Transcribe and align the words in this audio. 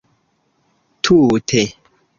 tute 1.03 1.61